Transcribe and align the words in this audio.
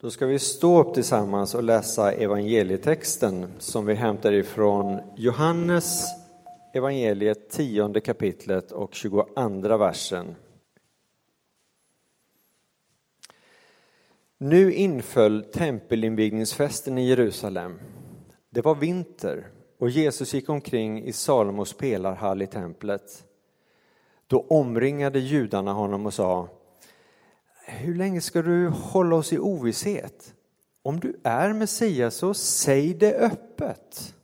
Då 0.00 0.10
ska 0.10 0.26
vi 0.26 0.38
stå 0.38 0.80
upp 0.80 0.94
tillsammans 0.94 1.54
och 1.54 1.62
läsa 1.62 2.12
evangelietexten 2.12 3.52
som 3.58 3.86
vi 3.86 3.94
hämtar 3.94 4.32
ifrån 4.32 5.00
Johannes 5.16 6.04
evangeliet 6.72 7.50
10 7.50 8.00
kapitlet 8.00 8.72
och 8.72 8.94
22 8.94 9.76
versen. 9.76 10.36
Nu 14.38 14.72
inföll 14.72 15.44
tempelinvigningsfesten 15.44 16.98
i 16.98 17.08
Jerusalem. 17.08 17.78
Det 18.50 18.60
var 18.60 18.74
vinter 18.74 19.46
och 19.78 19.90
Jesus 19.90 20.34
gick 20.34 20.48
omkring 20.48 21.04
i 21.04 21.12
Salomos 21.12 21.72
pelarhall 21.72 22.42
i 22.42 22.46
templet. 22.46 23.24
Då 24.26 24.46
omringade 24.48 25.18
judarna 25.18 25.72
honom 25.72 26.06
och 26.06 26.14
sa 26.14 26.48
hur 27.66 27.94
länge 27.94 28.20
ska 28.20 28.42
du 28.42 28.68
hålla 28.68 29.16
oss 29.16 29.32
i 29.32 29.38
ovisshet? 29.38 30.34
Om 30.82 31.00
du 31.00 31.20
är 31.24 31.52
Messias 31.52 32.14
så 32.14 32.34
säg 32.34 32.94
det 32.94 33.14
öppet. 33.14 34.14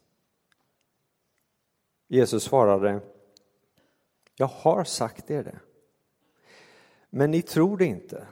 Jesus 2.08 2.42
svarade, 2.42 3.00
jag 4.36 4.46
har 4.46 4.84
sagt 4.84 5.30
er 5.30 5.44
det. 5.44 5.58
Men 7.10 7.30
ni 7.30 7.42
tror 7.42 7.76
det 7.76 7.84
inte. 7.84 8.26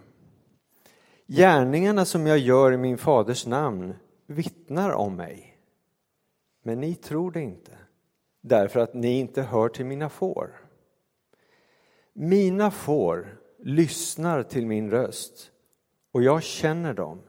Gärningarna 1.26 2.04
som 2.04 2.26
jag 2.26 2.38
gör 2.38 2.72
i 2.72 2.76
min 2.76 2.98
faders 2.98 3.46
namn 3.46 3.94
vittnar 4.26 4.90
om 4.90 5.16
mig. 5.16 5.58
Men 6.62 6.80
ni 6.80 6.94
tror 6.94 7.30
det 7.30 7.40
inte, 7.40 7.78
därför 8.40 8.80
att 8.80 8.94
ni 8.94 9.18
inte 9.18 9.42
hör 9.42 9.68
till 9.68 9.86
mina 9.86 10.08
får. 10.08 10.60
Mina 12.12 12.70
får 12.70 13.39
lyssnar 13.62 14.42
till 14.42 14.66
min 14.66 14.90
röst 14.90 15.50
och 16.12 16.22
jag 16.22 16.42
känner 16.42 16.94
dem 16.94 17.22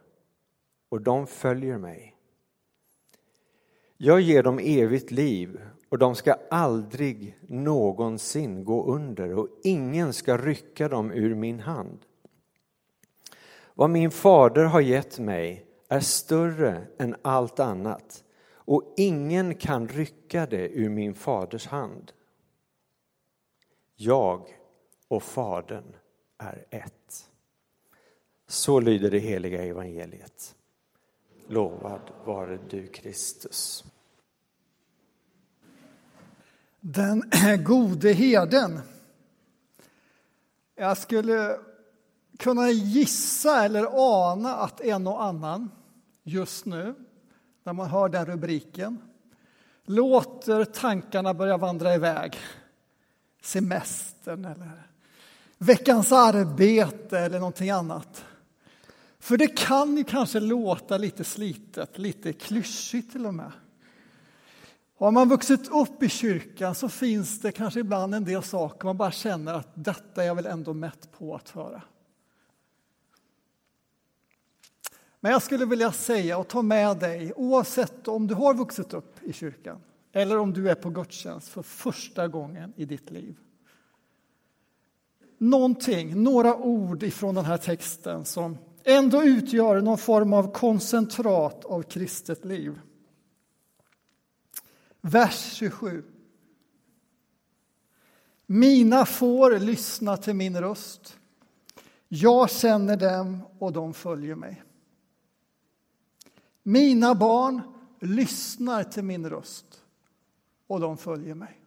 och 0.90 1.02
de 1.02 1.27
följer 1.27 1.77
mig. 1.77 2.16
Jag 3.98 4.21
ger 4.21 4.43
dem 4.43 4.60
evigt 4.60 5.12
liv 5.12 5.62
och 5.90 5.98
de 5.98 6.15
ska 6.15 6.35
aldrig 6.49 7.38
någonsin 7.41 8.65
gå 8.65 8.85
under 8.85 9.34
och 9.34 9.48
ingen 9.63 10.13
ska 10.13 10.38
rycka 10.38 10.90
dem 10.90 11.12
ur 11.12 11.35
min 11.35 11.60
hand. 11.60 11.99
Vad 13.73 13.90
min 13.90 14.12
fader 14.12 14.63
har 14.63 14.82
gett 14.82 15.20
mig 15.20 15.66
är 15.88 15.99
större 15.99 16.88
än 16.98 17.16
allt 17.21 17.60
annat 17.60 18.23
och 18.49 18.93
ingen 18.98 19.55
kan 19.55 19.88
rycka 19.88 20.45
det 20.45 20.70
ur 20.70 20.90
min 20.90 21.13
faders 21.13 21.68
hand. 21.68 22.12
Jag 23.95 24.48
och 25.07 25.23
Fadern 25.23 25.95
är 26.41 26.65
ett. 26.70 27.29
Så 28.47 28.79
lyder 28.79 29.11
det 29.11 29.20
heliga 29.20 29.63
evangeliet. 29.63 30.55
Lovad 31.48 32.11
vare 32.25 32.59
du 32.70 32.87
Kristus. 32.87 33.83
Den 36.79 37.23
gode 37.65 38.13
herden. 38.13 38.79
Jag 40.75 40.98
skulle 40.98 41.57
kunna 42.39 42.70
gissa 42.70 43.65
eller 43.65 43.87
ana 43.91 44.55
att 44.55 44.81
en 44.81 45.07
och 45.07 45.23
annan 45.23 45.71
just 46.23 46.65
nu, 46.65 46.95
när 47.63 47.73
man 47.73 47.89
hör 47.89 48.09
den 48.09 48.26
rubriken, 48.26 49.01
låter 49.85 50.65
tankarna 50.65 51.33
börja 51.33 51.57
vandra 51.57 51.95
iväg. 51.95 52.37
Semestern 53.41 54.45
eller 54.45 54.90
veckans 55.62 56.12
arbete 56.12 57.20
eller 57.20 57.40
någonting 57.40 57.70
annat. 57.70 58.26
För 59.20 59.37
det 59.37 59.48
kan 59.48 59.98
ju 59.98 60.04
kanske 60.04 60.40
låta 60.40 60.98
lite 60.98 61.23
slitet, 61.23 61.98
lite 61.98 62.34
klyschigt 62.34 63.12
till 63.12 63.26
och 63.26 63.34
med. 63.34 63.51
Har 64.97 65.12
man 65.12 65.29
vuxit 65.29 65.72
upp 65.72 66.03
i 66.03 66.09
kyrkan 66.09 66.75
så 66.75 66.89
finns 66.89 67.39
det 67.41 67.51
kanske 67.51 67.79
ibland 67.79 68.16
en 68.16 68.25
del 68.25 68.44
saker 68.44 68.85
man 68.85 68.97
bara 68.97 69.11
känner 69.11 69.53
att 69.53 69.69
detta 69.73 70.23
är 70.23 70.27
jag 70.27 70.35
väl 70.35 70.45
ändå 70.45 70.73
mätt 70.73 71.11
på 71.11 71.35
att 71.35 71.49
höra. 71.49 71.81
Men 75.19 75.31
jag 75.31 75.41
skulle 75.41 75.66
vilja 75.66 75.91
säga 75.91 76.38
och 76.38 76.47
ta 76.47 76.61
med 76.61 76.97
dig, 76.97 77.33
oavsett 77.35 78.07
om 78.07 78.28
du 78.28 78.33
har 78.33 78.53
vuxit 78.53 78.93
upp 78.93 79.23
i 79.23 79.33
kyrkan 79.33 79.81
eller 80.11 80.38
om 80.38 80.53
du 80.53 80.69
är 80.69 80.75
på 80.75 80.89
gudstjänst 80.89 81.47
för 81.47 81.63
första 81.63 82.28
gången 82.28 82.73
i 82.75 82.85
ditt 82.85 83.11
liv 83.11 83.35
någonting, 85.41 86.24
några 86.24 86.56
ord 86.56 87.03
ifrån 87.03 87.35
den 87.35 87.46
här 87.46 87.57
texten 87.57 88.25
som 88.25 88.57
ändå 88.84 89.24
utgör 89.24 89.81
någon 89.81 89.97
form 89.97 90.34
av 90.34 90.53
koncentrat 90.53 91.66
av 91.66 91.84
kristet 91.84 92.46
liv. 92.46 92.79
Vers 95.02 95.53
27. 95.53 96.03
Mina 98.46 99.06
får 99.06 99.59
lyssna 99.59 100.18
till 100.18 100.34
min 100.34 100.57
röst. 100.57 101.18
Jag 102.08 102.50
känner 102.50 102.97
dem 102.97 103.41
och 103.59 103.73
de 103.73 103.94
följer 103.94 104.35
mig. 104.35 104.63
Mina 106.63 107.16
barn 107.16 107.62
lyssnar 108.00 108.84
till 108.84 109.03
min 109.03 109.29
röst 109.29 109.84
och 110.68 110.79
de 110.79 110.97
följer 110.97 111.35
mig. 111.35 111.62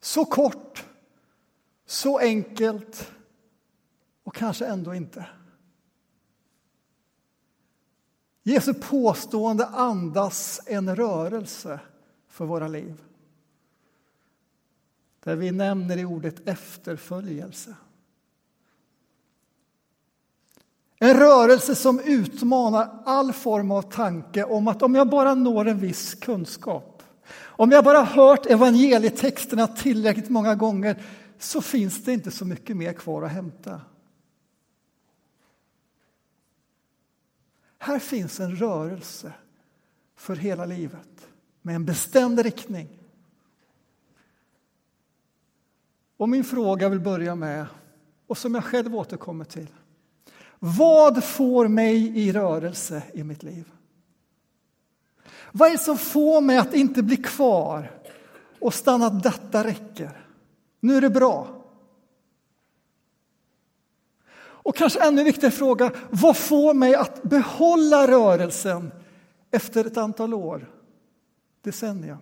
Så 0.00 0.24
kort 0.24 0.84
så 1.86 2.18
enkelt 2.18 3.12
och 4.24 4.34
kanske 4.34 4.66
ändå 4.66 4.94
inte. 4.94 5.26
Jesu 8.42 8.74
påstående 8.74 9.66
andas 9.66 10.60
en 10.66 10.96
rörelse 10.96 11.80
för 12.28 12.44
våra 12.44 12.68
liv. 12.68 13.02
Där 15.24 15.36
vi 15.36 15.50
nämner 15.50 15.96
i 15.96 16.04
ordet 16.04 16.48
efterföljelse. 16.48 17.74
En 20.98 21.16
rörelse 21.16 21.74
som 21.74 22.00
utmanar 22.00 23.02
all 23.04 23.32
form 23.32 23.70
av 23.70 23.82
tanke 23.82 24.44
om 24.44 24.68
att 24.68 24.82
om 24.82 24.94
jag 24.94 25.08
bara 25.08 25.34
når 25.34 25.68
en 25.68 25.78
viss 25.78 26.14
kunskap, 26.14 27.02
om 27.38 27.70
jag 27.70 27.84
bara 27.84 28.02
hört 28.02 28.46
evangelietexterna 28.46 29.66
tillräckligt 29.66 30.28
många 30.28 30.54
gånger 30.54 31.02
så 31.38 31.62
finns 31.62 32.04
det 32.04 32.12
inte 32.12 32.30
så 32.30 32.44
mycket 32.44 32.76
mer 32.76 32.92
kvar 32.92 33.22
att 33.22 33.32
hämta. 33.32 33.80
Här 37.78 37.98
finns 37.98 38.40
en 38.40 38.56
rörelse 38.56 39.32
för 40.16 40.36
hela 40.36 40.64
livet 40.64 41.28
med 41.62 41.74
en 41.74 41.84
bestämd 41.84 42.38
riktning. 42.38 42.88
Och 46.16 46.28
min 46.28 46.44
fråga 46.44 46.88
vill 46.88 47.00
börja 47.00 47.34
med, 47.34 47.66
och 48.26 48.38
som 48.38 48.54
jag 48.54 48.64
själv 48.64 48.96
återkommer 48.96 49.44
till. 49.44 49.68
Vad 50.58 51.24
får 51.24 51.68
mig 51.68 52.18
i 52.18 52.32
rörelse 52.32 53.02
i 53.12 53.24
mitt 53.24 53.42
liv? 53.42 53.72
Vad 55.52 55.68
är 55.68 55.72
det 55.72 55.78
som 55.78 55.98
får 55.98 56.40
mig 56.40 56.58
att 56.58 56.74
inte 56.74 57.02
bli 57.02 57.16
kvar 57.16 58.00
och 58.60 58.74
stanna 58.74 59.10
detta 59.10 59.64
räcker? 59.64 60.25
Nu 60.86 60.96
är 60.96 61.00
det 61.00 61.10
bra. 61.10 61.64
Och 64.38 64.76
kanske 64.76 65.06
ännu 65.06 65.24
viktigare 65.24 65.52
fråga, 65.52 65.92
vad 66.10 66.36
får 66.36 66.74
mig 66.74 66.94
att 66.94 67.22
behålla 67.22 68.08
rörelsen 68.08 68.92
efter 69.50 69.84
ett 69.84 69.96
antal 69.96 70.34
år, 70.34 70.72
decennium? 71.60 72.18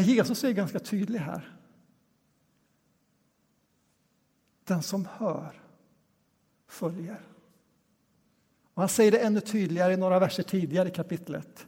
Jesus 0.00 0.44
är 0.44 0.52
ganska 0.52 0.78
tydlig 0.78 1.18
här. 1.18 1.58
Den 4.64 4.82
som 4.82 5.08
hör 5.18 5.62
följer. 6.68 7.29
Och 8.80 8.82
han 8.82 8.88
säger 8.88 9.10
det 9.10 9.18
ännu 9.18 9.40
tydligare 9.40 9.92
i 9.92 9.96
några 9.96 10.18
verser 10.18 10.42
tidigare 10.42 10.88
i 10.88 10.90
kapitlet. 10.90 11.66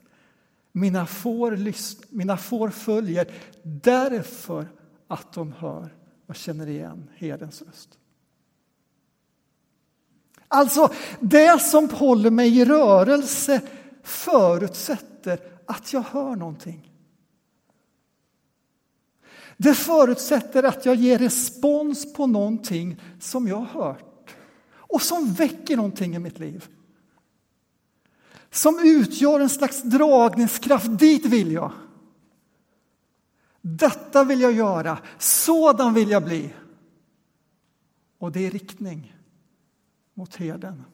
Mina 0.72 1.06
får, 1.06 1.58
mina 2.14 2.36
får 2.36 2.68
följer 2.68 3.32
därför 3.62 4.68
att 5.08 5.32
de 5.32 5.52
hör 5.52 5.94
och 6.26 6.36
känner 6.36 6.66
igen 6.66 7.10
herdens 7.14 7.62
röst. 7.62 7.98
Alltså, 10.48 10.92
det 11.20 11.60
som 11.62 11.90
håller 11.90 12.30
mig 12.30 12.58
i 12.58 12.64
rörelse 12.64 13.60
förutsätter 14.02 15.38
att 15.66 15.92
jag 15.92 16.02
hör 16.02 16.36
någonting. 16.36 16.92
Det 19.56 19.74
förutsätter 19.74 20.62
att 20.62 20.86
jag 20.86 20.94
ger 20.94 21.18
respons 21.18 22.12
på 22.12 22.26
någonting 22.26 23.00
som 23.20 23.48
jag 23.48 23.56
har 23.56 23.84
hört 23.84 24.36
och 24.74 25.02
som 25.02 25.32
väcker 25.32 25.76
någonting 25.76 26.14
i 26.14 26.18
mitt 26.18 26.38
liv 26.38 26.68
som 28.52 28.78
utgör 28.84 29.40
en 29.40 29.48
slags 29.48 29.82
dragningskraft. 29.82 30.98
Dit 30.98 31.26
vill 31.26 31.52
jag. 31.52 31.72
Detta 33.60 34.24
vill 34.24 34.40
jag 34.40 34.52
göra, 34.52 34.98
sådan 35.18 35.94
vill 35.94 36.10
jag 36.10 36.24
bli. 36.24 36.54
Och 38.18 38.32
det 38.32 38.46
är 38.46 38.50
riktning 38.50 39.16
mot 40.14 40.34
herden. 40.34 40.84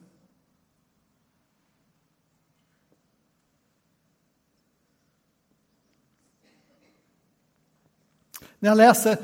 När 8.58 8.68
jag 8.68 8.76
läser 8.76 9.16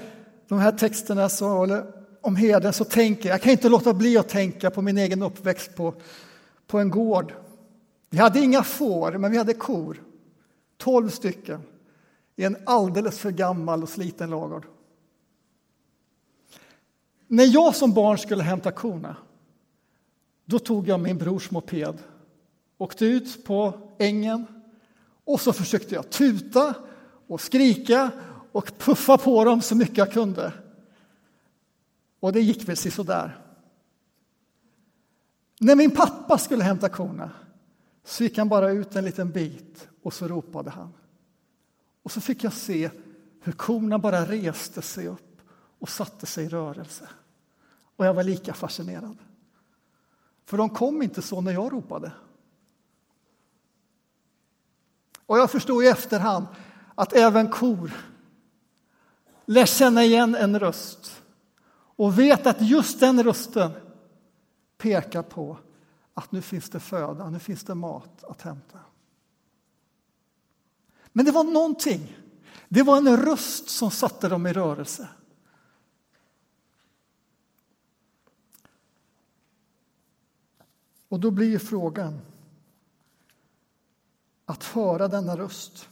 de 0.48 0.58
här 0.58 0.72
texterna 0.72 1.28
så, 1.28 1.64
eller 1.64 1.92
om 2.20 2.36
herden 2.36 2.72
så 2.72 2.84
tänker 2.84 3.28
jag, 3.28 3.34
jag 3.34 3.42
kan 3.42 3.52
inte 3.52 3.68
låta 3.68 3.94
bli 3.94 4.18
att 4.18 4.28
tänka 4.28 4.70
på 4.70 4.82
min 4.82 4.98
egen 4.98 5.22
uppväxt 5.22 5.74
på, 5.76 5.94
på 6.66 6.78
en 6.78 6.90
gård. 6.90 7.32
Vi 8.14 8.20
hade 8.20 8.40
inga 8.40 8.62
får, 8.62 9.12
men 9.12 9.30
vi 9.30 9.38
hade 9.38 9.54
kor. 9.54 10.02
Tolv 10.76 11.08
stycken 11.08 11.62
i 12.36 12.44
en 12.44 12.56
alldeles 12.66 13.18
för 13.18 13.30
gammal 13.30 13.82
och 13.82 13.88
sliten 13.88 14.30
lagård. 14.30 14.66
När 17.26 17.44
jag 17.44 17.76
som 17.76 17.94
barn 17.94 18.18
skulle 18.18 18.42
hämta 18.42 18.72
korna, 18.72 19.16
då 20.44 20.58
tog 20.58 20.88
jag 20.88 21.00
min 21.00 21.18
brors 21.18 21.50
moped, 21.50 21.98
åkte 22.78 23.06
ut 23.06 23.44
på 23.44 23.72
ängen 23.98 24.46
och 25.24 25.40
så 25.40 25.52
försökte 25.52 25.94
jag 25.94 26.10
tuta 26.10 26.74
och 27.26 27.40
skrika 27.40 28.10
och 28.52 28.78
puffa 28.78 29.18
på 29.18 29.44
dem 29.44 29.62
så 29.62 29.76
mycket 29.76 29.96
jag 29.96 30.12
kunde. 30.12 30.52
Och 32.20 32.32
det 32.32 32.40
gick 32.40 32.68
väl 32.68 32.76
sådär. 32.76 33.40
När 35.60 35.76
min 35.76 35.90
pappa 35.90 36.38
skulle 36.38 36.64
hämta 36.64 36.88
korna 36.88 37.30
så 38.04 38.24
gick 38.24 38.38
han 38.38 38.48
bara 38.48 38.70
ut 38.70 38.96
en 38.96 39.04
liten 39.04 39.30
bit 39.30 39.88
och 40.02 40.14
så 40.14 40.28
ropade 40.28 40.70
han. 40.70 40.92
Och 42.02 42.12
så 42.12 42.20
fick 42.20 42.44
jag 42.44 42.52
se 42.52 42.90
hur 43.40 43.52
korna 43.52 43.98
bara 43.98 44.24
reste 44.24 44.82
sig 44.82 45.08
upp 45.08 45.40
och 45.78 45.88
satte 45.88 46.26
sig 46.26 46.44
i 46.44 46.48
rörelse. 46.48 47.08
Och 47.96 48.06
jag 48.06 48.14
var 48.14 48.24
lika 48.24 48.54
fascinerad. 48.54 49.16
För 50.44 50.56
de 50.56 50.70
kom 50.70 51.02
inte 51.02 51.22
så 51.22 51.40
när 51.40 51.52
jag 51.52 51.72
ropade. 51.72 52.12
Och 55.26 55.38
jag 55.38 55.50
förstod 55.50 55.84
i 55.84 55.88
efterhand 55.88 56.46
att 56.94 57.12
även 57.12 57.48
kor 57.48 57.92
lär 59.46 59.66
känna 59.66 60.04
igen 60.04 60.34
en 60.34 60.58
röst 60.60 61.22
och 61.96 62.18
vet 62.18 62.46
att 62.46 62.60
just 62.60 63.00
den 63.00 63.22
rösten 63.22 63.70
pekar 64.78 65.22
på 65.22 65.58
att 66.14 66.32
nu 66.32 66.42
finns 66.42 66.70
det 66.70 66.80
föda, 66.80 67.30
nu 67.30 67.38
finns 67.38 67.64
det 67.64 67.74
mat 67.74 68.24
att 68.24 68.42
hämta. 68.42 68.78
Men 71.12 71.24
det 71.24 71.32
var 71.32 71.44
någonting. 71.44 72.16
Det 72.68 72.82
var 72.82 72.96
en 72.96 73.16
röst 73.16 73.68
som 73.68 73.90
satte 73.90 74.28
dem 74.28 74.46
i 74.46 74.52
rörelse. 74.52 75.08
Och 81.08 81.20
då 81.20 81.30
blir 81.30 81.58
frågan 81.58 82.20
att 84.44 84.64
höra 84.64 85.08
denna 85.08 85.36
röst. 85.36 85.88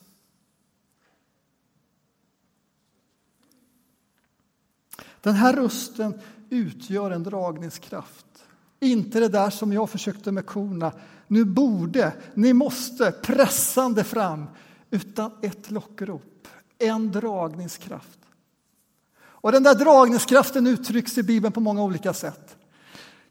Den 5.21 5.35
här 5.35 5.57
rösten 5.57 6.21
utgör 6.51 7.11
en 7.11 7.23
dragningskraft. 7.23 8.45
Inte 8.83 9.21
det 9.21 9.29
där 9.29 9.51
som 9.51 9.73
jag 9.73 9.91
försökte 9.91 10.33
med 10.33 10.47
korna. 10.47 10.93
Nu 11.27 11.45
borde, 11.45 12.13
ni 12.35 12.53
måste, 12.53 13.13
pressande 13.13 14.05
fram. 14.05 14.47
Utan 14.91 15.33
ett 15.43 15.71
lockrop, 15.71 16.49
en 16.79 17.13
dragningskraft. 17.13 18.19
Och 19.15 19.53
den 19.53 19.63
där 19.63 19.75
dragningskraften 19.75 20.67
uttrycks 20.67 21.19
i 21.19 21.23
Bibeln 21.23 21.53
på 21.53 21.61
många 21.61 21.83
olika 21.83 22.13
sätt. 22.13 22.57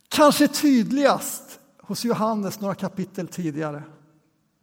Kanske 0.07 0.48
tydligast 0.48 1.59
hos 1.77 2.06
Johannes 2.06 2.59
några 2.59 2.75
kapitel 2.75 3.27
tidigare. 3.27 3.83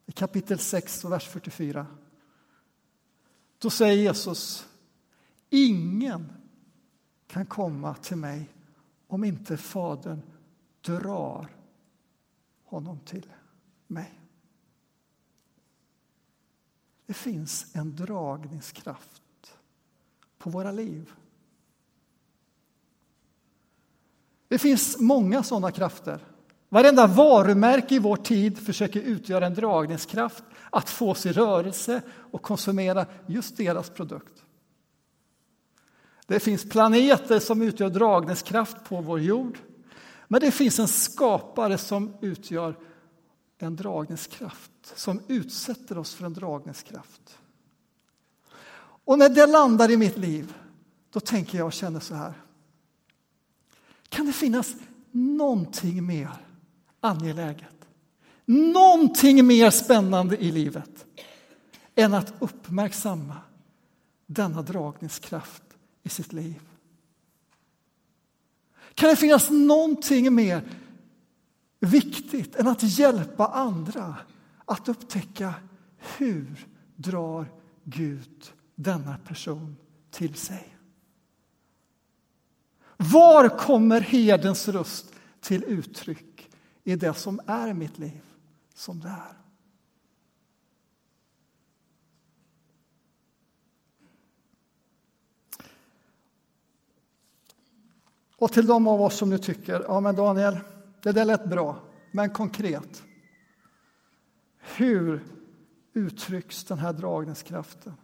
I 0.06 0.12
kapitel 0.12 0.58
6 0.58 1.05
och 1.05 1.12
vers 1.12 1.29
44. 1.29 1.87
Då 3.58 3.70
säger 3.70 3.94
Jesus 3.94 4.67
Ingen 5.50 6.32
kan 7.26 7.46
komma 7.46 7.94
till 7.94 8.17
mig 8.17 8.49
om 9.08 9.25
inte 9.25 9.56
Fadern 9.56 10.23
drar 10.81 11.49
honom 12.65 13.01
till 13.01 13.27
mig. 13.87 14.21
Det 17.07 17.15
finns 17.15 17.67
en 17.77 17.97
dragningskraft 17.97 19.23
på 20.39 20.51
våra 20.51 20.73
liv. 20.73 21.13
Det 24.49 24.59
finns 24.59 25.01
många 25.01 25.43
sådana 25.43 25.71
krafter. 25.71 26.25
Varenda 26.69 27.07
varumärke 27.07 27.95
i 27.95 27.99
vår 27.99 28.17
tid 28.17 28.59
försöker 28.59 29.01
utgöra 29.01 29.47
en 29.47 29.55
dragningskraft 29.55 30.45
att 30.71 30.91
få 30.91 31.15
sig 31.15 31.33
rörelse 31.33 32.03
och 32.31 32.43
konsumera 32.43 33.07
just 33.27 33.57
deras 33.57 33.91
produkt. 33.91 34.45
Det 36.27 36.41
finns 36.41 36.69
planeter 36.69 37.39
som 37.39 37.63
utgör 37.63 37.91
dragningskraft 37.91 38.85
på 38.85 39.01
vår 39.01 39.21
jord. 39.21 39.59
Men 40.29 40.41
det 40.41 40.51
finns 40.51 40.79
en 40.79 40.89
skapare 40.89 41.79
som 41.79 42.15
utgör 42.21 42.79
en 43.59 43.77
dragningskraft, 43.77 44.71
som 44.83 45.21
utsätter 45.29 45.99
oss 45.99 46.15
för 46.15 46.27
en 46.27 46.35
dragningskraft. 46.35 47.39
Och 48.81 49.19
när 49.19 49.29
det 49.29 49.47
landar 49.47 49.91
i 49.91 49.97
mitt 49.97 50.19
liv, 50.19 50.55
då 51.11 51.21
tänker 51.21 51.59
jag 51.59 51.67
och 51.67 51.73
känner 51.73 52.01
så 52.01 52.15
här. 52.15 52.33
Kan 54.09 54.27
det 54.27 54.33
finnas 54.33 54.75
någonting 55.11 56.07
mer 56.07 56.31
angeläget, 57.01 57.89
någonting 58.45 59.47
mer 59.47 59.71
spännande 59.71 60.37
i 60.37 60.53
livet 60.53 61.07
än 61.95 62.15
att 62.15 62.35
uppmärksamma 62.39 63.37
denna 64.27 64.63
dragningskraft 64.63 65.63
i 66.03 66.09
sitt 66.09 66.33
liv? 66.33 66.61
Kan 68.99 69.11
det 69.11 69.17
finnas 69.17 69.50
någonting 69.50 70.35
mer 70.35 70.69
viktigt 71.81 72.56
än 72.56 72.69
att 72.69 72.83
hjälpa 72.83 73.47
andra 73.47 74.17
att 74.65 74.89
upptäcka 74.89 75.55
hur 75.97 76.67
drar 76.97 77.53
Gud 77.85 78.53
denna 78.75 79.19
person 79.19 79.77
till 80.11 80.35
sig? 80.35 80.77
Var 82.97 83.58
kommer 83.58 84.01
herdens 84.01 84.69
röst 84.69 85.13
till 85.41 85.65
uttryck 85.65 86.51
i 86.84 86.96
det 86.96 87.15
som 87.15 87.41
är 87.46 87.72
mitt 87.72 87.99
liv 87.99 88.22
som 88.75 89.01
det 89.01 89.08
är? 89.08 89.38
Och 98.39 98.53
till 98.53 98.67
de 98.67 98.87
av 98.87 99.03
oss 99.03 99.17
som 99.17 99.31
nu 99.31 99.39
tycker, 99.39 99.85
ja 99.89 100.01
men 100.01 100.17
Daniel, 100.17 100.59
det 101.03 101.13
där 101.13 101.25
lät 101.25 101.45
bra, 101.45 101.81
men 102.11 102.31
konkret. 102.31 103.03
Hur 104.59 105.25
uttrycks 105.93 106.65
den 106.65 106.79
här 106.79 106.93
dragningskraften? 106.93 107.95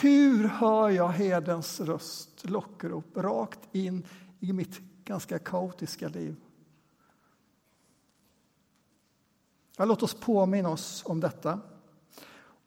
Hur 0.00 0.48
hör 0.48 0.90
jag 0.90 1.08
herdens 1.08 1.80
röst, 1.80 2.48
lockrop, 2.48 3.16
rakt 3.16 3.60
in 3.72 4.06
i 4.40 4.52
mitt 4.52 4.80
ganska 5.04 5.38
kaotiska 5.38 6.08
liv? 6.08 6.36
Ja, 9.76 9.84
låt 9.84 10.02
oss 10.02 10.14
påminna 10.14 10.68
oss 10.68 11.02
om 11.06 11.20
detta. 11.20 11.60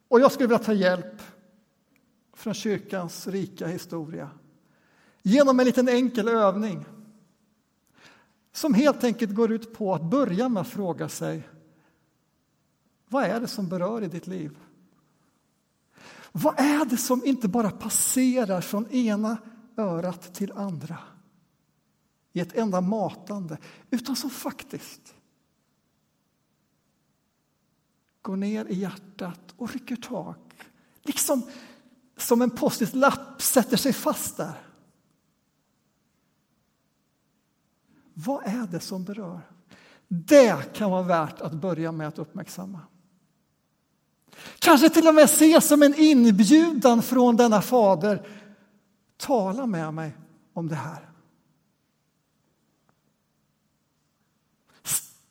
Och 0.08 0.20
jag 0.20 0.32
skulle 0.32 0.48
vilja 0.48 0.64
ta 0.64 0.72
hjälp 0.72 1.22
från 2.32 2.54
kyrkans 2.54 3.26
rika 3.26 3.66
historia 3.66 4.30
genom 5.22 5.60
en 5.60 5.66
liten 5.66 5.88
enkel 5.88 6.28
övning 6.28 6.84
som 8.52 8.74
helt 8.74 9.04
enkelt 9.04 9.34
går 9.34 9.52
ut 9.52 9.74
på 9.74 9.94
att 9.94 10.02
börja 10.02 10.48
med 10.48 10.60
att 10.60 10.68
fråga 10.68 11.08
sig 11.08 11.48
vad 13.08 13.24
är 13.24 13.40
det 13.40 13.48
som 13.48 13.68
berör 13.68 14.02
i 14.02 14.08
ditt 14.08 14.26
liv? 14.26 14.58
Vad 16.32 16.60
är 16.60 16.84
det 16.84 16.96
som 16.96 17.24
inte 17.24 17.48
bara 17.48 17.70
passerar 17.70 18.60
från 18.60 18.90
ena 18.90 19.36
örat 19.76 20.34
till 20.34 20.52
andra 20.52 20.98
i 22.32 22.40
ett 22.40 22.52
enda 22.52 22.80
matande, 22.80 23.58
utan 23.90 24.16
som 24.16 24.30
faktiskt 24.30 25.14
går 28.22 28.36
ner 28.36 28.64
i 28.64 28.74
hjärtat 28.74 29.54
och 29.56 29.72
rycker 29.72 29.96
tag. 29.96 30.36
Liksom 31.02 31.42
som 32.16 32.42
en 32.42 32.50
post-it-lapp 32.50 33.42
sätter 33.42 33.76
sig 33.76 33.92
fast 33.92 34.36
där. 34.36 34.69
Vad 38.24 38.46
är 38.46 38.66
det 38.66 38.80
som 38.80 39.04
berör? 39.04 39.40
Det 40.08 40.74
kan 40.74 40.90
vara 40.90 41.02
värt 41.02 41.40
att 41.40 41.52
börja 41.52 41.92
med 41.92 42.08
att 42.08 42.18
uppmärksamma. 42.18 42.80
Kanske 44.58 44.90
till 44.90 45.08
och 45.08 45.14
med 45.14 45.30
se 45.30 45.60
som 45.60 45.82
en 45.82 45.94
inbjudan 45.94 47.02
från 47.02 47.36
denna 47.36 47.62
fader. 47.62 48.28
Tala 49.16 49.66
med 49.66 49.94
mig 49.94 50.16
om 50.52 50.68
det 50.68 50.74
här. 50.74 51.10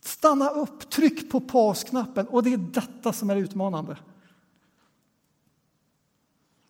Stanna 0.02 0.50
upp, 0.50 0.90
tryck 0.90 1.32
på 1.32 1.42
pausknappen 1.42 2.28
och 2.28 2.44
det 2.44 2.54
är 2.54 2.58
detta 2.58 3.14
som 3.14 3.30
är 3.30 3.36
utmanande. 3.36 3.98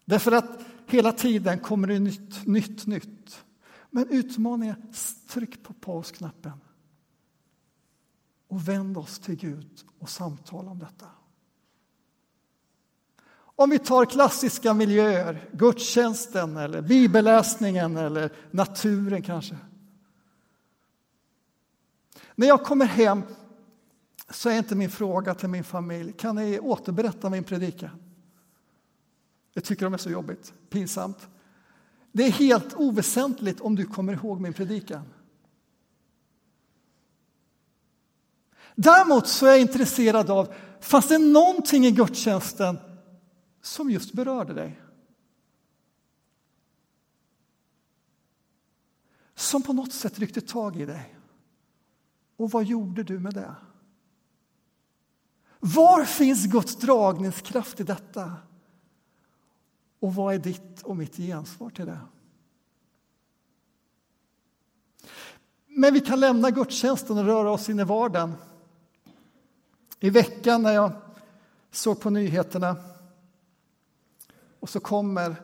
Därför 0.06 0.32
att 0.32 0.60
hela 0.88 1.12
tiden 1.12 1.60
kommer 1.60 1.88
det 1.88 2.00
nytt, 2.00 2.48
nytt, 2.48 2.86
nytt. 2.86 3.44
Men 3.90 4.08
utmaningen 4.10 4.76
är 4.76 5.28
tryck 5.28 5.64
på 5.64 5.74
pausknappen 5.74 6.62
och 8.48 8.68
vänd 8.68 8.98
oss 8.98 9.20
till 9.20 9.36
Gud 9.36 9.84
och 10.00 10.10
samtala 10.10 10.72
om 10.72 10.80
detta. 10.80 11.06
Om 13.32 13.70
vi 13.70 13.80
tar 13.80 14.06
klassiska 14.06 14.74
miljöer, 14.74 15.50
gudstjänsten 15.52 16.58
eller 16.58 16.82
bibelläsningen 16.82 17.98
eller 17.98 18.34
naturen 18.52 19.22
kanske. 19.22 19.58
När 22.36 22.48
jag 22.48 22.64
kommer 22.64 22.86
hem 22.86 23.22
så 24.30 24.50
är 24.50 24.58
inte 24.58 24.76
min 24.76 24.90
fråga 24.90 25.36
till 25.36 25.50
min 25.50 25.64
familj, 25.64 26.14
kan 26.14 26.36
ni 26.36 26.60
återberätta 26.60 27.30
min 27.30 27.44
predikan? 27.44 28.04
Jag 29.54 29.64
tycker 29.64 29.86
de 29.86 29.94
är 29.94 29.98
så 29.98 30.10
jobbigt, 30.10 30.54
pinsamt. 30.70 31.28
Det 32.12 32.24
är 32.24 32.32
helt 32.32 32.74
oväsentligt 32.74 33.62
om 33.62 33.76
du 33.76 33.86
kommer 33.86 34.14
ihåg 34.14 34.42
min 34.42 34.54
predikan. 34.54 35.06
Däremot 38.76 39.28
så 39.28 39.46
är 39.46 39.50
jag 39.50 39.62
intresserad 39.62 40.30
av, 40.30 40.54
fanns 40.80 41.08
det 41.08 41.18
någonting 41.18 41.86
i 41.86 41.92
gudstjänsten 41.92 42.78
som 43.62 43.92
just 43.92 44.14
berörde 44.14 44.54
dig? 44.54 44.82
Som 49.36 49.62
på 49.64 49.74
något 49.74 49.94
sätt 49.94 50.20
ryckte 50.20 50.42
tag 50.42 50.82
i 50.82 50.86
dig? 50.86 51.16
Och 52.38 52.52
vad 52.52 52.64
gjorde 52.64 53.04
du 53.04 53.20
med 53.20 53.34
det? 53.34 53.56
Var 55.60 56.06
finns 56.06 56.46
Guds 56.46 56.76
dragningskraft 56.76 57.80
i 57.80 57.84
detta? 57.84 58.34
Och 60.00 60.16
vad 60.16 60.34
är 60.34 60.40
ditt 60.40 60.82
och 60.82 60.98
mitt 60.98 61.16
gensvar 61.18 61.70
till 61.70 61.86
det? 61.86 62.00
Men 65.68 65.94
vi 65.94 66.02
kan 66.02 66.20
lämna 66.20 66.52
gudstjänsten 66.52 67.18
och 67.18 67.26
röra 67.26 67.52
oss 67.52 67.70
in 67.70 67.80
i 67.80 67.84
vardagen. 67.84 68.34
I 70.00 70.10
veckan 70.10 70.62
när 70.62 70.72
jag 70.72 70.92
såg 71.72 72.02
på 72.02 72.10
nyheterna 72.10 72.76
och 74.60 74.70
så 74.70 74.80
kommer 74.80 75.36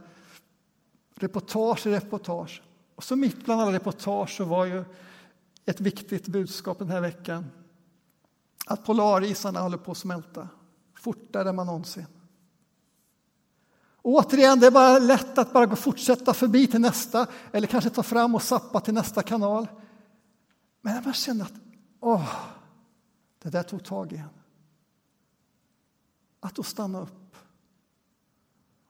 reportage 1.16 1.88
i 1.88 1.92
reportage. 1.92 2.62
Och 2.96 3.04
så 3.04 3.16
mitt 3.16 3.46
bland 3.46 3.62
alla 3.62 3.72
reportage 3.72 4.30
så 4.30 4.46
var 4.46 4.66
ju 4.66 4.84
ett 5.66 5.82
viktigt 5.82 6.28
budskap 6.28 6.80
den 6.80 6.90
här 6.90 7.02
veckan 7.02 7.46
att 8.66 8.86
polarisarna 8.86 9.60
håller 9.60 9.78
på 9.78 9.92
att 9.92 9.98
smälta 9.98 10.48
fortare 10.94 11.50
än 11.50 11.56
man 11.56 11.68
någonsin. 11.68 12.06
Återigen, 14.08 14.60
det 14.60 14.68
är 14.68 14.72
bara 14.72 15.00
lätt 15.00 15.38
att 15.38 15.54
bara 15.54 15.76
fortsätta 15.76 16.34
förbi 16.34 16.68
till 16.68 16.82
nästa 16.82 17.28
eller 17.52 17.68
kanske 17.68 17.90
ta 17.90 18.04
fram 18.04 18.36
och 18.36 18.42
sappa 18.42 18.80
till 18.80 18.94
nästa 18.94 19.24
kanal. 19.24 19.68
Men 20.82 20.96
när 20.96 21.02
man 21.04 21.14
känner 21.14 21.46
att 21.46 21.54
åh, 22.00 22.36
det 23.44 23.50
där 23.50 23.64
tog 23.64 23.84
tag 23.84 24.14
i 24.14 24.18
en. 24.18 24.30
Att 26.40 26.56
då 26.56 26.64
stanna 26.64 27.02
upp 27.02 27.36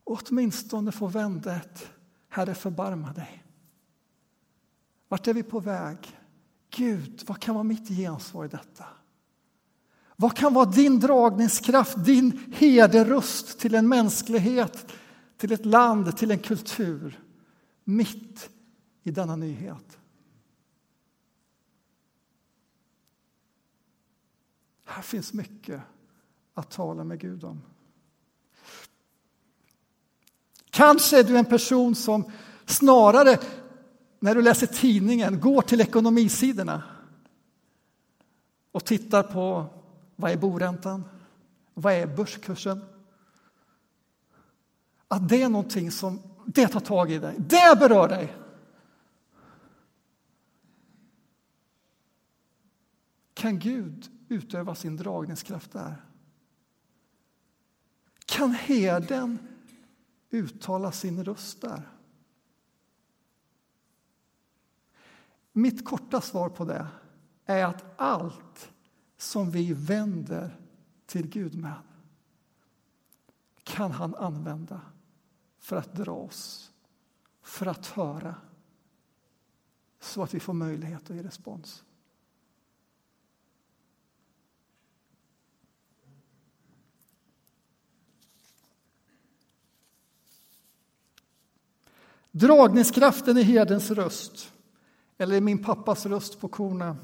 och 0.03 0.21
åtminstone 0.23 0.91
få 0.91 1.07
vända 1.07 1.55
ett 1.55 1.89
Herre, 2.29 2.55
förbarma 2.55 3.13
dig. 3.13 3.43
Vart 5.07 5.27
är 5.27 5.33
vi 5.33 5.43
på 5.43 5.59
väg? 5.59 6.19
Gud, 6.75 7.23
vad 7.27 7.39
kan 7.39 7.55
vara 7.55 7.63
mitt 7.63 7.87
gensvar 7.87 8.45
i 8.45 8.47
detta? 8.47 8.85
Vad 10.15 10.35
kan 10.37 10.53
vara 10.53 10.65
din 10.65 10.99
dragningskraft, 10.99 12.05
din 12.05 12.53
herderöst 12.55 13.59
till 13.59 13.75
en 13.75 13.87
mänsklighet, 13.87 14.91
till 15.47 15.53
ett 15.53 15.65
land, 15.65 16.17
till 16.17 16.31
en 16.31 16.39
kultur 16.39 17.19
mitt 17.83 18.49
i 19.03 19.11
denna 19.11 19.35
nyhet? 19.35 19.97
Här 24.85 25.01
finns 25.01 25.33
mycket 25.33 25.81
att 26.53 26.71
tala 26.71 27.03
med 27.03 27.19
Gud 27.19 27.43
om. 27.43 27.61
Kanske 30.69 31.19
är 31.19 31.23
du 31.23 31.37
en 31.37 31.45
person 31.45 31.95
som 31.95 32.31
snarare 32.65 33.39
när 34.19 34.35
du 34.35 34.41
läser 34.41 34.67
tidningen 34.67 35.39
går 35.39 35.61
till 35.61 35.81
ekonomisidorna 35.81 36.83
och 38.71 38.85
tittar 38.85 39.23
på 39.23 39.65
vad 40.15 40.31
är 40.31 40.37
boräntan? 40.37 41.03
Vad 41.73 41.93
är 41.93 42.07
börskursen? 42.07 42.94
Att 45.07 45.29
det 45.29 45.41
är 45.41 45.49
någonting 45.49 45.91
som 45.91 46.21
det 46.45 46.67
tar 46.67 46.79
tag 46.79 47.11
i 47.11 47.19
dig, 47.19 47.35
det 47.39 47.79
berör 47.79 48.07
dig. 48.07 48.37
Kan 53.33 53.59
Gud 53.59 54.11
utöva 54.27 54.75
sin 54.75 54.97
dragningskraft 54.97 55.71
där? 55.71 56.05
Kan 58.25 58.51
herden 58.51 59.39
uttala 60.29 60.91
sin 60.91 61.23
röst 61.23 61.61
där? 61.61 61.89
Mitt 65.51 65.85
korta 65.85 66.21
svar 66.21 66.49
på 66.49 66.65
det 66.65 66.87
är 67.45 67.65
att 67.65 67.85
allt 67.97 68.71
som 69.17 69.51
vi 69.51 69.73
vänder 69.73 70.59
till 71.05 71.27
Gud 71.27 71.55
med 71.55 71.81
kan 73.63 73.91
han 73.91 74.15
använda 74.15 74.81
för 75.65 75.75
att 75.75 75.95
dra 75.95 76.11
oss, 76.11 76.71
för 77.41 77.65
att 77.65 77.85
höra 77.85 78.35
så 79.99 80.23
att 80.23 80.33
vi 80.33 80.39
får 80.39 80.53
möjlighet 80.53 81.09
att 81.09 81.15
ge 81.15 81.23
respons. 81.23 81.83
Dragningskraften 92.31 93.37
i 93.37 93.43
herdens 93.43 93.91
röst, 93.91 94.53
eller 95.17 95.41
min 95.41 95.63
pappas 95.63 96.05
röst 96.05 96.39
på 96.39 96.47
korna 96.47 96.97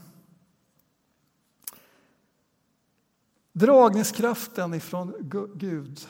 Dragningskraften 3.53 4.73
ifrån 4.73 5.15
Gud 5.55 6.07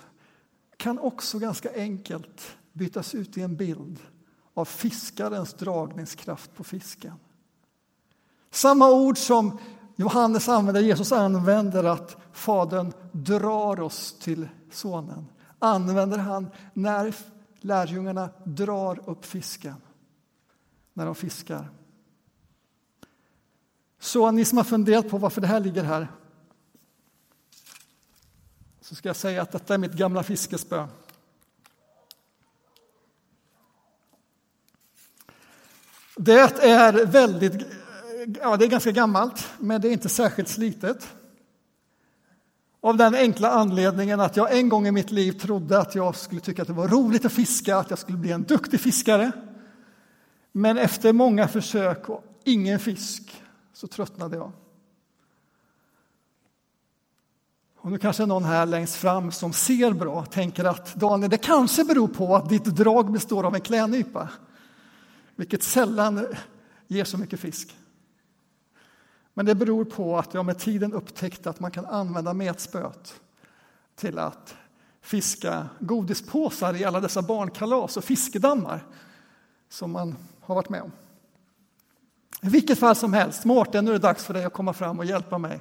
kan 0.82 1.00
också 1.00 1.40
ganska 1.40 1.70
enkelt 1.76 2.58
bytas 2.74 3.16
ut 3.16 3.38
i 3.38 3.42
en 3.42 3.56
bild 3.56 4.00
av 4.54 4.66
fiskarens 4.66 5.54
dragningskraft 5.54 6.56
på 6.56 6.64
fisken. 6.64 7.14
Samma 8.52 8.92
ord 8.92 9.18
som 9.18 9.58
Johannes 9.96 10.50
använder, 10.50 10.82
Jesus 10.82 11.12
använder 11.12 11.84
att 11.84 12.18
Fadern 12.32 12.94
drar 13.12 13.82
oss 13.82 14.20
till 14.20 14.50
Sonen 14.72 15.28
använder 15.60 16.18
han 16.18 16.48
när 16.74 17.16
lärjungarna 17.60 18.30
drar 18.44 19.10
upp 19.10 19.26
fisken, 19.26 19.76
när 20.94 21.06
de 21.06 21.16
fiskar. 21.16 21.70
Så 24.00 24.32
ni 24.32 24.46
som 24.46 24.58
har 24.58 24.66
funderat 24.66 25.10
på 25.10 25.18
varför 25.18 25.42
det 25.42 25.48
här 25.48 25.60
ligger 25.60 25.84
här 25.84 26.08
så 28.92 28.96
ska 28.96 29.10
jag 29.10 29.16
säga 29.16 29.42
att 29.42 29.52
detta 29.52 29.74
är 29.74 29.78
mitt 29.78 29.94
gamla 29.94 30.24
fiskespö. 30.24 30.88
Det 36.16 36.64
är 36.64 37.06
väldigt, 37.06 37.68
ja 38.42 38.58
det 38.58 38.66
är 38.66 38.70
ganska 38.70 38.92
gammalt, 38.92 39.50
men 39.60 39.82
det 39.82 39.88
är 39.88 39.92
inte 39.92 40.10
särskilt 40.10 40.50
slitet. 40.50 41.08
Av 42.82 42.98
den 42.98 43.16
enkla 43.16 43.52
anledningen 43.52 44.20
att 44.20 44.38
jag 44.38 44.58
en 44.58 44.70
gång 44.70 44.88
i 44.88 44.92
mitt 44.92 45.12
liv 45.12 45.32
trodde 45.32 45.80
att 45.80 45.96
jag 45.96 46.16
skulle 46.16 46.42
tycka 46.42 46.62
att 46.62 46.68
det 46.68 46.74
var 46.74 46.88
roligt 46.88 47.26
att 47.26 47.34
fiska, 47.34 47.78
att 47.78 47.90
jag 47.90 48.00
skulle 48.00 48.18
bli 48.18 48.32
en 48.32 48.44
duktig 48.44 48.80
fiskare. 48.80 49.32
Men 50.52 50.78
efter 50.78 51.14
många 51.14 51.48
försök 51.48 52.10
och 52.10 52.24
ingen 52.44 52.80
fisk 52.80 53.44
så 53.74 53.88
tröttnade 53.88 54.38
jag. 54.38 54.52
Och 57.84 57.92
nu 57.92 57.98
kanske 57.98 58.26
någon 58.26 58.44
här 58.44 58.66
längst 58.66 58.96
fram 58.96 59.32
som 59.32 59.54
ser 59.54 59.94
bra 59.94 60.26
tänker 60.26 60.64
att 60.64 60.96
Daniel, 60.96 61.30
det 61.30 61.38
kanske 61.38 61.84
beror 61.84 62.08
på 62.08 62.36
att 62.36 62.50
ditt 62.50 62.66
drag 62.66 63.12
består 63.12 63.46
av 63.46 63.56
en 63.56 63.62
klädnypa, 63.62 64.30
vilket 65.36 65.64
sällan 65.64 66.28
ger 66.88 67.04
så 67.04 67.18
mycket 67.18 67.40
fisk. 67.40 67.78
Men 69.34 69.46
det 69.46 69.56
beror 69.56 69.86
på 69.86 70.18
att 70.18 70.34
jag 70.34 70.46
med 70.46 70.60
tiden 70.60 70.94
upptäckte 70.94 71.50
att 71.50 71.60
man 71.60 71.72
kan 71.72 71.86
använda 71.86 72.34
metspöet 72.34 73.22
till 73.96 74.20
att 74.20 74.56
fiska 75.02 75.70
godispåsar 75.80 76.76
i 76.76 76.86
alla 76.86 77.00
dessa 77.00 77.22
barnkalas 77.22 77.98
och 77.98 78.04
fiskedammar 78.04 78.86
som 79.70 79.92
man 79.92 80.16
har 80.42 80.56
varit 80.56 80.70
med 80.70 80.82
om. 80.82 80.92
I 82.42 82.50
vilket 82.50 82.80
fall 82.80 82.96
som 82.96 83.14
helst, 83.14 83.46
Mårten, 83.46 83.86
nu 83.86 83.92
är 83.92 83.94
det 83.94 84.08
dags 84.08 84.26
för 84.26 84.34
dig 84.34 84.46
att 84.46 84.54
komma 84.54 84.74
fram 84.74 85.00
och 85.00 85.06
hjälpa 85.06 85.38
mig. 85.38 85.60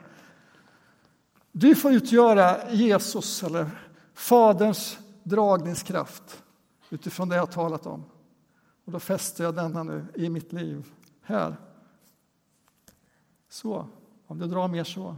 Du 1.53 1.75
får 1.75 1.93
utgöra 1.93 2.73
Jesus, 2.73 3.43
eller 3.43 3.71
Faderns 4.15 4.99
dragningskraft 5.23 6.43
utifrån 6.91 7.29
det 7.29 7.35
jag 7.35 7.43
har 7.43 7.53
talat 7.53 7.87
om. 7.87 8.05
Och 8.85 8.93
då 8.93 9.01
fäster 9.01 9.45
jag 9.45 9.55
denna 9.55 9.83
nu 9.83 10.07
i 10.15 10.29
mitt 10.29 10.53
liv, 10.53 10.93
här. 11.23 11.57
Så, 13.49 13.89
om 14.27 14.39
du 14.39 14.47
drar 14.47 14.69
mer 14.69 14.85
så. 14.85 15.17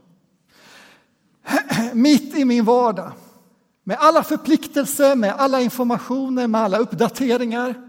Mitt 1.94 2.36
i 2.36 2.44
min 2.44 2.64
vardag, 2.64 3.12
med 3.82 3.96
alla 4.00 4.22
förpliktelser, 4.22 5.16
med 5.16 5.34
alla 5.34 5.60
informationer, 5.60 6.48
med 6.48 6.60
alla 6.60 6.78
uppdateringar 6.78 7.88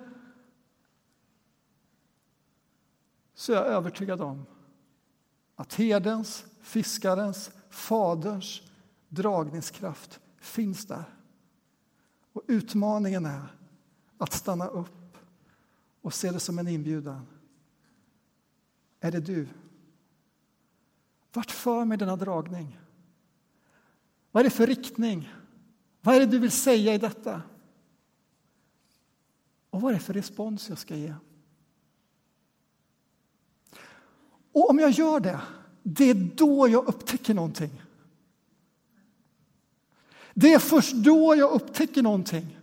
så 3.35 3.53
är 3.53 3.55
jag 3.55 3.65
övertygad 3.65 4.21
om 4.21 4.45
att 5.55 5.73
herdens, 5.73 6.45
fiskarens, 6.61 7.51
faderns 7.73 8.61
dragningskraft 9.09 10.19
finns 10.39 10.85
där. 10.85 11.03
Och 12.33 12.41
utmaningen 12.47 13.25
är 13.25 13.55
att 14.17 14.33
stanna 14.33 14.67
upp 14.67 15.17
och 16.01 16.13
se 16.13 16.31
det 16.31 16.39
som 16.39 16.59
en 16.59 16.67
inbjudan. 16.67 17.27
Är 18.99 19.11
det 19.11 19.19
du? 19.19 19.47
Vart 21.33 21.51
för 21.51 21.85
mig 21.85 21.97
denna 21.97 22.15
dragning? 22.15 22.79
Vad 24.31 24.41
är 24.41 24.43
det 24.43 24.55
för 24.55 24.67
riktning? 24.67 25.33
Vad 26.01 26.15
är 26.15 26.19
det 26.19 26.25
du 26.25 26.39
vill 26.39 26.51
säga 26.51 26.93
i 26.93 26.97
detta? 26.97 27.41
Och 29.69 29.81
vad 29.81 29.91
är 29.91 29.95
det 29.95 30.03
för 30.03 30.13
respons 30.13 30.69
jag 30.69 30.77
ska 30.77 30.95
ge? 30.95 31.13
Och 34.51 34.69
om 34.69 34.79
jag 34.79 34.91
gör 34.91 35.19
det, 35.19 35.41
det 35.83 36.09
är 36.09 36.13
då 36.13 36.67
jag 36.67 36.87
upptäcker 36.87 37.33
någonting. 37.33 37.81
Det 40.33 40.53
är 40.53 40.59
först 40.59 40.93
då 40.93 41.35
jag 41.35 41.51
upptäcker 41.51 42.01
någonting. 42.01 42.59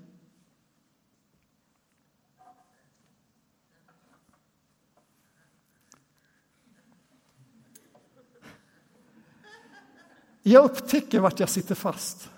Jag 10.43 10.65
upptäcker 10.65 11.21
vart 11.21 11.41
jag 11.41 11.49
sitter 11.49 11.75
fast. 11.75 12.29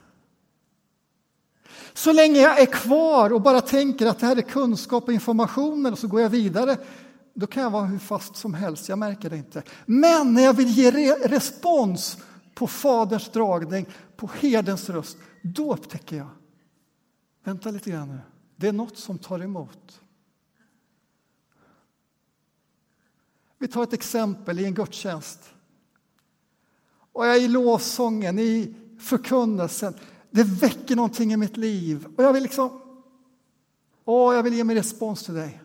Så 1.93 2.13
länge 2.13 2.41
jag 2.41 2.61
är 2.61 2.67
kvar 2.67 3.33
och 3.33 3.41
bara 3.41 3.61
tänker 3.61 4.07
att 4.07 4.19
det 4.19 4.27
här 4.27 4.37
är 4.37 4.43
kunskap 4.43 5.05
och 5.05 5.13
information 5.13 5.87
och 5.87 5.99
så 5.99 6.09
går 6.09 6.21
jag 6.21 6.31
vidare, 6.31 6.79
då 7.35 7.47
kan 7.47 7.63
jag 7.63 7.71
vara 7.71 7.85
hur 7.85 7.99
fast 7.99 8.37
som 8.37 8.55
helst, 8.55 8.89
jag 8.89 8.99
märker 8.99 9.31
det 9.31 9.37
inte. 9.37 9.63
Men 9.87 10.35
när 10.35 10.43
jag 10.43 10.55
vill 10.55 10.69
ge 10.69 10.91
respons 11.15 12.19
på 12.55 12.67
Faderns 12.67 13.31
dragning, 13.31 13.87
på 14.17 14.31
herdens 14.41 14.91
röst, 14.91 15.17
då 15.43 15.73
upptäcker 15.73 16.17
jag, 16.17 16.29
vänta 17.45 17.71
lite 17.71 17.91
grann 17.91 18.09
nu, 18.09 18.19
det 18.57 18.69
är 18.69 18.73
något 18.73 18.99
som 18.99 19.19
tar 19.19 19.43
emot. 19.43 20.01
Vi 23.59 23.69
tar 23.69 23.83
ett 23.83 23.93
exempel 23.93 24.61
i 24.61 24.65
en 24.65 24.75
gudstjänst. 24.75 25.55
Och 27.13 27.27
jag 27.27 27.37
är 27.37 27.41
i 27.41 27.49
lovsången, 27.49 28.39
i 28.39 28.75
förkunnelsen. 29.01 29.95
Det 30.31 30.45
väcker 30.45 30.97
någonting 30.97 31.33
i 31.33 31.37
mitt 31.37 31.57
liv. 31.57 32.07
Och 32.17 32.25
jag 32.25 32.33
vill 32.33 32.43
liksom... 32.43 32.81
Åh, 34.05 34.35
jag 34.35 34.43
vill 34.43 34.55
ge 34.55 34.65
mig 34.65 34.77
respons 34.77 35.25
till 35.25 35.35
dig. 35.35 35.62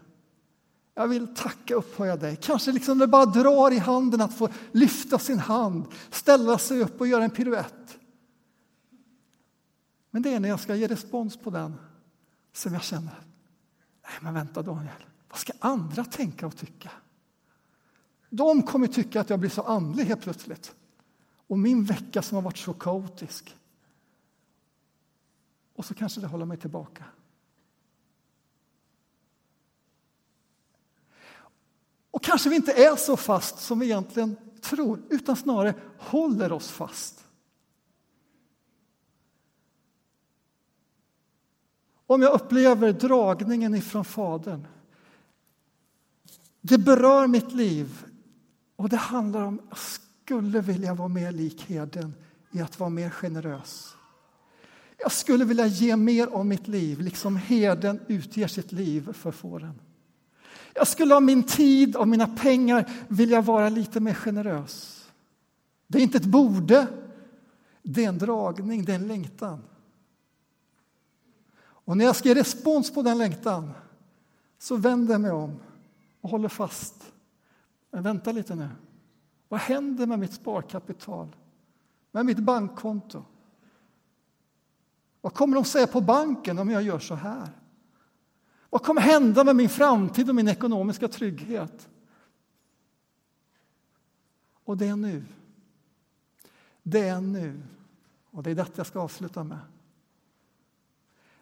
Jag 0.98 1.08
vill 1.08 1.36
tacka 1.36 1.77
och 1.77 1.84
upphöja 1.84 2.18
dig. 2.18 2.36
Kanske 2.42 2.72
liksom 2.72 2.98
det 2.98 3.08
bara 3.08 3.25
drar 3.25 3.72
i 3.72 3.77
handen 3.77 4.22
att 4.22 4.34
få 4.34 4.50
lyfta 4.72 5.20
sin 5.20 5.40
hand, 5.40 5.86
ställa 6.10 6.57
sig 6.57 6.81
upp 6.81 7.01
och 7.01 7.07
göra 7.07 7.24
en 7.24 7.29
piruett. 7.29 7.98
Men 10.12 10.22
det 10.22 10.33
är 10.33 10.40
när 10.40 10.50
jag 10.50 10.60
ska 10.60 10.75
ge 10.75 10.88
respons 10.88 11.38
på 11.38 11.50
den 11.50 11.75
som 12.53 12.74
jag 12.74 12.83
känner, 12.83 13.24
nej 14.03 14.20
men 14.22 14.33
vänta 14.33 14.62
Daniel, 14.62 15.05
vad 15.29 15.40
ska 15.40 15.53
andra 15.60 16.05
tänka 16.05 16.48
och 16.48 16.57
tycka? 16.57 16.92
De 18.29 18.64
kommer 18.64 18.88
tycka 18.88 19.22
att 19.22 19.29
jag 19.29 19.40
blir 19.40 19.50
så 19.50 19.62
andlig 19.62 20.05
helt 20.05 20.22
plötsligt. 20.22 20.75
Och 21.48 21.60
min 21.60 21.83
vecka 21.83 22.22
som 22.22 22.36
har 22.36 22.42
varit 22.42 22.57
så 22.57 22.74
kaotisk. 22.74 23.55
Och 25.75 25.86
så 25.86 25.94
kanske 25.94 26.22
det 26.22 26.27
håller 26.27 26.46
mig 26.46 26.57
tillbaka. 26.57 27.03
Kanske 32.27 32.50
vi 32.50 32.55
inte 32.55 32.72
är 32.72 32.96
så 32.96 33.18
fast 33.18 33.59
som 33.59 33.79
vi 33.79 33.85
egentligen 33.85 34.35
tror, 34.61 35.01
utan 35.09 35.35
snarare 35.35 35.74
håller 35.98 36.51
oss 36.51 36.72
fast. 36.72 37.24
Om 42.07 42.22
jag 42.22 42.33
upplever 42.33 42.94
dragningen 42.94 43.75
ifrån 43.75 44.05
Fadern, 44.05 44.68
det 46.61 46.77
berör 46.77 47.27
mitt 47.27 47.51
liv 47.51 48.05
och 48.75 48.90
det 48.90 48.98
handlar 48.98 49.42
om 49.42 49.59
att 49.59 49.66
jag 49.70 49.79
skulle 50.25 50.61
vilja 50.61 50.94
vara 50.94 51.07
mer 51.07 51.31
lik 51.31 51.66
herden 51.68 52.13
i 52.51 52.61
att 52.61 52.79
vara 52.79 52.90
mer 52.90 53.09
generös. 53.09 53.96
Jag 54.98 55.11
skulle 55.11 55.46
vilja 55.46 55.66
ge 55.66 55.96
mer 55.96 56.27
av 56.27 56.46
mitt 56.46 56.68
liv, 56.68 57.01
liksom 57.01 57.35
herden 57.35 58.00
utger 58.07 58.48
sitt 58.48 58.72
liv 58.72 59.13
för 59.13 59.31
fåren. 59.31 59.79
Jag 60.77 60.87
skulle 60.87 61.13
ha 61.13 61.20
min 61.20 61.44
tid 61.44 61.96
och 61.96 62.07
mina 62.07 62.27
pengar 62.27 62.92
vilja 63.07 63.42
vara 63.42 63.70
lite 63.70 64.00
mer 64.00 64.13
generös. 64.13 65.05
Det 65.87 65.98
är 65.98 66.01
inte 66.01 66.18
ett 66.18 66.25
borde, 66.25 66.87
det 67.83 68.03
är 68.03 68.09
en 68.09 68.18
dragning, 68.18 68.85
det 68.85 68.92
är 68.92 68.96
en 68.96 69.07
längtan. 69.07 69.63
Och 71.59 71.98
när 71.98 72.05
jag 72.05 72.16
ska 72.16 72.29
ge 72.29 72.35
respons 72.35 72.94
på 72.94 73.01
den 73.01 73.18
längtan 73.18 73.72
så 74.59 74.75
vänder 74.75 75.13
jag 75.13 75.22
mig 75.22 75.31
om 75.31 75.59
och 76.22 76.29
håller 76.29 76.50
fast. 76.50 77.13
Men 77.92 78.03
vänta 78.03 78.31
lite 78.31 78.55
nu. 78.55 78.70
Vad 79.48 79.59
händer 79.59 80.05
med 80.05 80.20
mitt 80.20 80.33
sparkapital? 80.33 81.35
Med 82.11 82.25
mitt 82.25 82.40
bankkonto? 82.40 83.24
Vad 85.22 85.33
kommer 85.33 85.55
de 85.55 85.66
säga 85.66 85.87
på 85.87 86.01
banken 86.01 86.59
om 86.59 86.70
jag 86.70 86.83
gör 86.83 87.00
så 87.00 87.16
här? 87.16 87.50
Vad 88.70 88.84
kommer 88.84 89.01
hända 89.01 89.44
med 89.44 89.56
min 89.56 89.70
framtid 89.70 90.30
och 90.30 90.36
min 90.36 90.48
ekonomiska 90.48 91.08
trygghet? 91.08 91.90
Och 94.64 94.77
det 94.77 94.88
är 94.88 94.96
nu. 94.96 95.25
Det 96.84 97.08
är 97.08 97.22
nu. 97.22 97.62
Och 98.32 98.44
det 98.44 98.51
är 98.51 98.56
detta 98.56 98.74
jag 98.75 98.88
ska 98.88 99.00
avsluta 99.00 99.44
med. 99.44 99.60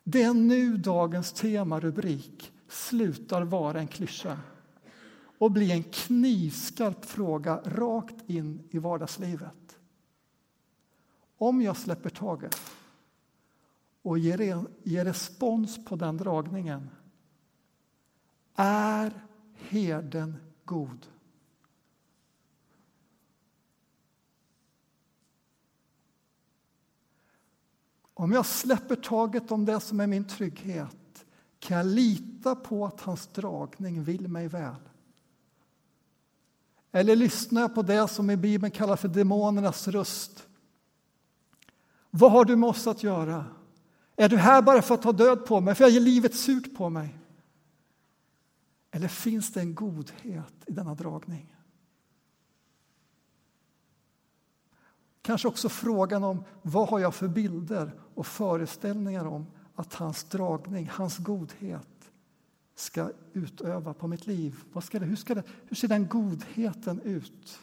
Det 0.03 0.23
är 0.23 0.33
nu 0.33 0.77
dagens 0.77 1.33
temarubrik 1.33 2.53
slutar 2.67 3.41
vara 3.41 3.79
en 3.79 3.87
klyscha 3.87 4.39
och 5.37 5.51
blir 5.51 5.71
en 5.71 5.83
knivskarp 5.83 7.05
fråga 7.05 7.61
rakt 7.65 8.29
in 8.29 8.67
i 8.69 8.79
vardagslivet. 8.79 9.77
Om 11.37 11.61
jag 11.61 11.77
släpper 11.77 12.09
taget 12.09 12.59
och 14.01 14.19
ger, 14.19 14.65
ger 14.83 15.05
respons 15.05 15.85
på 15.85 15.95
den 15.95 16.17
dragningen 16.17 16.89
är 18.55 19.13
herden 19.53 20.37
god? 20.65 21.07
Om 28.13 28.31
jag 28.31 28.45
släpper 28.45 28.95
taget 28.95 29.51
om 29.51 29.65
det 29.65 29.79
som 29.79 29.99
är 29.99 30.07
min 30.07 30.27
trygghet 30.27 31.25
kan 31.59 31.77
jag 31.77 31.85
lita 31.85 32.55
på 32.55 32.85
att 32.85 33.01
hans 33.01 33.27
dragning 33.27 34.03
vill 34.03 34.27
mig 34.27 34.47
väl. 34.47 34.75
Eller 36.91 37.15
lyssnar 37.15 37.61
jag 37.61 37.75
på 37.75 37.81
det 37.81 38.07
som 38.07 38.29
i 38.29 38.37
Bibeln 38.37 38.71
kallas 38.71 38.99
för 39.01 39.07
demonernas 39.07 39.87
röst? 39.87 40.47
Vad 42.09 42.31
har 42.31 42.45
du 42.45 42.55
med 42.55 42.69
oss 42.69 42.87
att 42.87 43.03
göra? 43.03 43.45
Är 44.15 44.29
du 44.29 44.37
här 44.37 44.61
bara 44.61 44.81
för 44.81 44.95
att 44.95 45.01
ta 45.01 45.11
död 45.11 45.45
på 45.45 45.61
mig, 45.61 45.75
för 45.75 45.83
jag 45.83 45.91
ger 45.91 46.01
livet 46.01 46.35
surt 46.35 46.77
på 46.77 46.89
mig? 46.89 47.17
Eller 48.95 49.07
finns 49.07 49.53
det 49.53 49.59
en 49.59 49.75
godhet 49.75 50.53
i 50.67 50.71
denna 50.71 50.95
dragning? 50.95 51.55
Kanske 55.21 55.47
också 55.47 55.69
frågan 55.69 56.23
om 56.23 56.43
vad 56.61 56.89
har 56.89 56.99
jag 56.99 57.15
för 57.15 57.27
bilder 57.27 57.91
och 58.15 58.27
föreställningar 58.27 59.25
om 59.25 59.45
att 59.75 59.93
hans 59.93 60.23
dragning, 60.23 60.89
hans 60.89 61.17
godhet 61.17 62.11
ska 62.75 63.11
utöva 63.33 63.93
på 63.93 64.07
mitt 64.07 64.27
liv. 64.27 64.63
Vad 64.73 64.83
ska 64.83 64.99
det, 64.99 65.05
hur, 65.05 65.15
ska 65.15 65.35
det, 65.35 65.43
hur 65.67 65.75
ser 65.75 65.87
den 65.87 66.07
godheten 66.07 67.01
ut? 67.01 67.59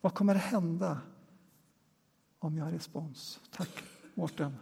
Vad 0.00 0.14
kommer 0.14 0.34
att 0.34 0.42
hända 0.42 1.00
om 2.38 2.56
jag 2.56 2.64
har 2.64 2.72
respons? 2.72 3.40
Tack, 3.50 3.82
Mårten. 4.14 4.56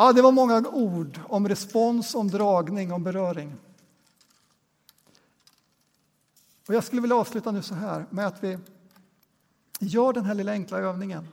Ja, 0.00 0.12
det 0.12 0.22
var 0.22 0.32
många 0.32 0.68
ord 0.68 1.20
om 1.28 1.48
respons, 1.48 2.14
om 2.14 2.28
dragning, 2.28 2.92
om 2.92 3.04
beröring. 3.04 3.56
Och 6.68 6.74
jag 6.74 6.84
skulle 6.84 7.02
vilja 7.02 7.16
avsluta 7.16 7.50
nu 7.50 7.62
så 7.62 7.74
här 7.74 8.06
med 8.10 8.26
att 8.26 8.44
vi 8.44 8.58
gör 9.80 10.12
den 10.12 10.24
här 10.24 10.34
lilla 10.34 10.52
enkla 10.52 10.78
övningen. 10.78 11.28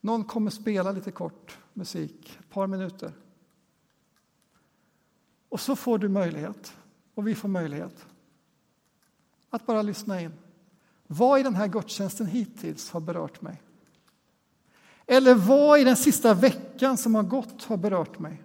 Någon 0.00 0.24
kommer 0.24 0.50
spela 0.50 0.92
lite 0.92 1.10
kort 1.10 1.58
musik, 1.72 2.38
ett 2.40 2.50
par 2.50 2.66
minuter. 2.66 3.12
Och 5.48 5.60
så 5.60 5.76
får 5.76 5.98
du 5.98 6.08
möjlighet, 6.08 6.72
och 7.14 7.28
vi 7.28 7.34
får 7.34 7.48
möjlighet, 7.48 8.06
att 9.50 9.66
bara 9.66 9.82
lyssna 9.82 10.20
in. 10.20 10.32
Vad 11.06 11.40
i 11.40 11.42
den 11.42 11.54
här 11.54 11.66
gudstjänsten 11.66 12.26
hittills 12.26 12.90
har 12.90 13.00
berört 13.00 13.40
mig? 13.40 13.62
Eller 15.10 15.34
vad 15.34 15.80
i 15.80 15.84
den 15.84 15.96
sista 15.96 16.34
veckan 16.34 16.98
som 16.98 17.14
har 17.14 17.22
gått 17.22 17.64
har 17.64 17.76
berört 17.76 18.18
mig? 18.18 18.42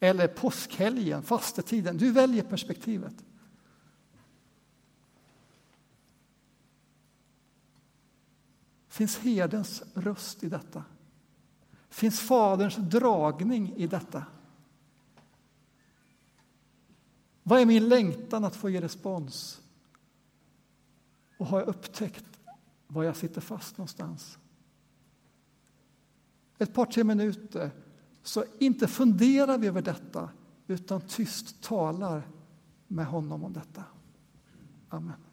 Eller 0.00 0.28
påskhelgen, 0.28 1.22
fastetiden. 1.22 1.96
Du 1.96 2.12
väljer 2.12 2.42
perspektivet. 2.42 3.14
Finns 8.88 9.18
herdens 9.18 9.82
röst 9.94 10.44
i 10.44 10.48
detta? 10.48 10.84
Finns 11.88 12.20
Faderns 12.20 12.76
dragning 12.76 13.72
i 13.76 13.86
detta? 13.86 14.24
Vad 17.42 17.60
är 17.60 17.66
min 17.66 17.88
längtan 17.88 18.44
att 18.44 18.56
få 18.56 18.70
ge 18.70 18.80
respons? 18.80 19.60
Och 21.38 21.46
har 21.46 21.58
jag 21.58 21.68
upptäckt 21.68 22.24
var 22.86 23.04
jag 23.04 23.16
sitter 23.16 23.40
fast 23.40 23.78
någonstans? 23.78 24.38
Ett 26.58 26.74
par, 26.74 26.86
tre 26.86 27.04
minuter, 27.04 27.70
så 28.22 28.44
inte 28.58 28.88
funderar 28.88 29.58
vi 29.58 29.66
över 29.66 29.82
detta 29.82 30.28
utan 30.66 31.00
tyst 31.00 31.62
talar 31.62 32.22
med 32.88 33.06
honom 33.06 33.44
om 33.44 33.52
detta. 33.52 33.84
Amen. 34.88 35.27